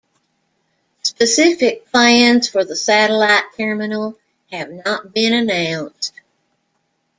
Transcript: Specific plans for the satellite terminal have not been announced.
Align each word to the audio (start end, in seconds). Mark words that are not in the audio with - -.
Specific 1.03 1.85
plans 1.91 2.49
for 2.49 2.65
the 2.65 2.75
satellite 2.75 3.43
terminal 3.55 4.17
have 4.51 4.71
not 4.71 5.13
been 5.13 5.31
announced. 5.31 6.11